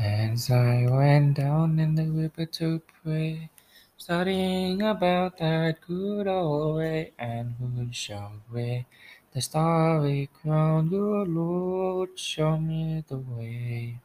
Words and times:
As 0.00 0.48
I 0.48 0.86
went 0.88 1.38
down 1.38 1.80
in 1.80 1.96
the 1.96 2.04
river 2.04 2.46
to 2.46 2.80
pray, 3.02 3.50
studying 3.96 4.80
about 4.80 5.38
that 5.38 5.80
good 5.88 6.28
old 6.28 6.76
way, 6.76 7.10
and 7.18 7.56
who 7.58 7.88
shall 7.90 8.34
wear 8.52 8.86
the 9.32 9.42
starry 9.42 10.30
crown? 10.40 10.90
Lord, 10.92 12.16
show 12.16 12.58
me 12.58 13.02
the 13.08 13.16
way. 13.16 13.98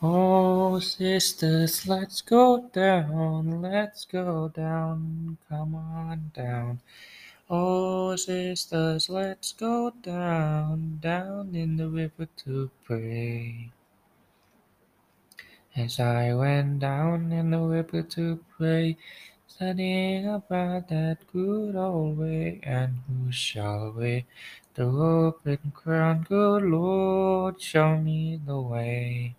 Oh, 0.00 0.78
sisters, 0.78 1.86
let's 1.86 2.22
go 2.22 2.70
down, 2.72 3.60
let's 3.60 4.06
go 4.06 4.48
down, 4.48 5.36
come 5.50 5.74
on 5.74 6.30
down. 6.34 6.80
Oh, 7.50 8.16
sisters, 8.16 9.10
let's 9.10 9.52
go 9.52 9.92
down, 10.00 10.98
down 11.02 11.54
in 11.54 11.76
the 11.76 11.90
river 11.90 12.26
to 12.44 12.70
pray. 12.86 13.70
As 15.82 15.98
I 15.98 16.34
went 16.34 16.80
down 16.80 17.32
in 17.32 17.52
the 17.52 17.58
river 17.58 18.02
to 18.02 18.44
pray, 18.54 18.98
studying 19.46 20.28
about 20.28 20.88
that 20.90 21.26
good 21.32 21.74
old 21.74 22.18
way, 22.18 22.60
and 22.62 22.98
who 23.08 23.32
shall 23.32 23.90
wear 23.96 24.24
the 24.74 25.32
and 25.46 25.72
crown? 25.72 26.26
Good 26.28 26.64
Lord, 26.64 27.62
show 27.62 27.96
me 27.96 28.38
the 28.44 28.60
way. 28.60 29.36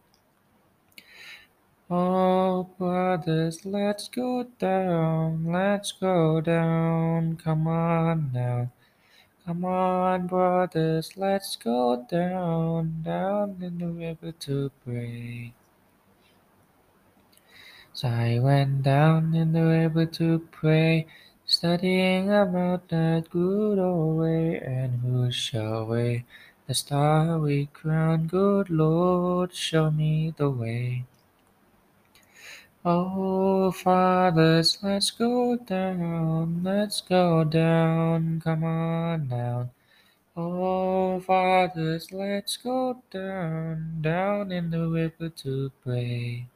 Oh, 1.91 2.63
brothers, 2.75 3.63
let's 3.63 4.07
go 4.07 4.47
down, 4.57 5.45
let's 5.45 5.91
go 5.91 6.41
down, 6.41 7.37
come 7.37 7.67
on 7.67 8.31
now. 8.33 8.71
Come 9.45 9.63
on, 9.63 10.25
brothers, 10.25 11.15
let's 11.15 11.55
go 11.55 12.03
down, 12.09 13.03
down 13.03 13.57
in 13.61 13.77
the 13.77 13.89
river 13.89 14.31
to 14.31 14.71
pray. 14.83 15.53
So 17.93 18.07
I 18.07 18.39
went 18.39 18.83
down 18.83 19.35
in 19.35 19.51
the 19.51 19.63
river 19.63 20.05
to 20.05 20.39
pray, 20.51 21.07
studying 21.45 22.29
about 22.31 22.87
that 22.87 23.29
good 23.29 23.79
old 23.79 24.19
way, 24.19 24.59
and 24.59 25.01
who 25.01 25.29
shall 25.31 25.85
wear 25.85 26.23
the 26.67 26.73
starry 26.73 27.69
crown? 27.73 28.27
Good 28.27 28.69
Lord, 28.69 29.53
show 29.53 29.91
me 29.91 30.33
the 30.35 30.49
way. 30.49 31.05
Oh, 32.85 33.71
fathers, 33.71 34.79
let's 34.81 35.11
go 35.11 35.57
down, 35.57 36.63
let's 36.63 37.01
go 37.01 37.43
down, 37.43 38.41
come 38.41 38.63
on 38.63 39.27
down. 39.27 39.71
Oh, 40.35 41.19
fathers, 41.19 42.11
let's 42.13 42.55
go 42.55 43.03
down, 43.11 44.01
down 44.01 44.51
in 44.51 44.71
the 44.71 44.87
river 44.87 45.29
to 45.43 45.71
pray. 45.83 46.47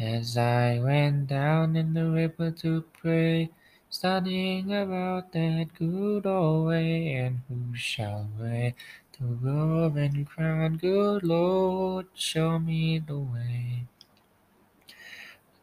As 0.00 0.36
I 0.36 0.78
went 0.78 1.26
down 1.26 1.74
in 1.74 1.92
the 1.92 2.08
river 2.08 2.52
to 2.52 2.84
pray, 3.02 3.50
studying 3.90 4.72
about 4.72 5.32
that 5.32 5.70
good 5.76 6.24
old 6.24 6.68
way, 6.68 7.14
and 7.14 7.40
who 7.48 7.74
shall 7.74 8.28
wear 8.38 8.74
the 9.18 9.26
robe 9.26 9.96
and 9.96 10.24
crown? 10.24 10.76
Good 10.76 11.24
Lord, 11.24 12.06
show 12.14 12.60
me 12.60 13.00
the 13.00 13.18
way. 13.18 13.86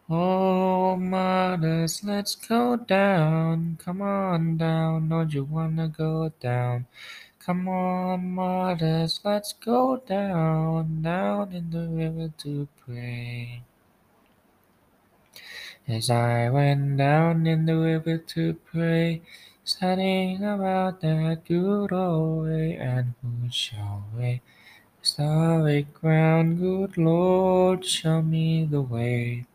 Oh, 0.09 0.97
mothers, 0.97 2.03
let's 2.03 2.35
go 2.35 2.75
down. 2.75 3.77
Come 3.83 4.01
on 4.01 4.57
down. 4.57 5.07
Don't 5.07 5.33
you 5.33 5.45
wanna 5.45 5.87
go 5.87 6.33
down? 6.41 6.87
Come 7.39 7.69
on, 7.69 8.31
mothers, 8.31 9.21
let's 9.23 9.53
go 9.53 9.95
down, 9.95 11.01
down 11.03 11.53
in 11.53 11.69
the 11.69 11.87
river 11.87 12.33
to 12.39 12.67
pray. 12.85 13.63
As 15.87 16.09
I 16.09 16.49
went 16.49 16.97
down 16.97 17.45
in 17.45 17.67
the 17.67 17.77
river 17.77 18.17
to 18.17 18.55
pray, 18.55 19.21
studying 19.63 20.43
about 20.43 21.01
that 21.01 21.45
good 21.47 21.93
old 21.93 22.47
way, 22.47 22.75
and 22.75 23.13
who 23.21 23.51
shall 23.51 24.03
the 24.15 24.39
starry 25.03 25.85
crown? 25.93 26.55
Good 26.55 26.97
Lord, 26.97 27.85
show 27.85 28.23
me 28.23 28.65
the 28.65 28.81
way. 28.81 29.45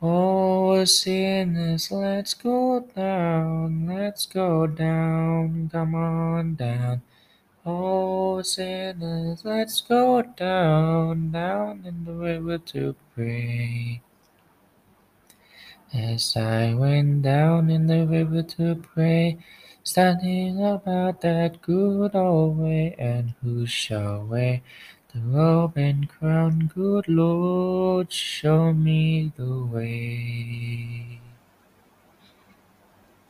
Oh, 0.00 0.82
sinners, 0.86 1.90
let's 1.90 2.32
go 2.32 2.80
down, 2.96 3.86
let's 3.86 4.24
go 4.24 4.66
down, 4.66 5.68
come 5.70 5.94
on 5.94 6.54
down. 6.54 7.02
Oh, 7.66 8.40
sinners, 8.40 9.44
let's 9.44 9.82
go 9.82 10.22
down, 10.22 11.32
down 11.32 11.84
in 11.84 12.06
the 12.06 12.14
river 12.14 12.56
to 12.72 12.96
pray. 13.14 14.00
As 15.94 16.36
I 16.36 16.74
went 16.74 17.22
down 17.22 17.70
in 17.70 17.86
the 17.86 18.04
river 18.04 18.42
to 18.42 18.74
pray, 18.74 19.38
studying 19.84 20.60
about 20.60 21.20
that 21.20 21.62
good 21.62 22.16
old 22.16 22.58
way, 22.58 22.96
and 22.98 23.32
who 23.40 23.64
shall 23.64 24.26
wear 24.26 24.60
the 25.14 25.20
robe 25.20 25.78
and 25.78 26.08
crown? 26.08 26.72
Good 26.74 27.06
Lord, 27.06 28.12
show 28.12 28.72
me 28.72 29.32
the 29.36 29.64
way. 29.66 31.20